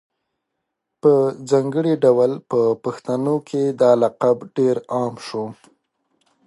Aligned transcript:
په 1.01 1.13
ځانګړي 1.49 1.93
ډول 2.03 2.31
په 2.49 2.59
پښتنو 2.83 3.35
کي 3.47 3.63
دا 3.81 3.91
لقب 4.03 4.37
ډېر 4.57 4.75
عام 4.95 5.15
شو 5.27 5.45